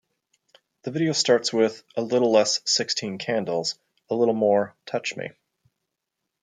[0.81, 3.77] The video starts with "A Little Less "Sixteen Candles",
[4.09, 5.29] a Little More "Touch Me".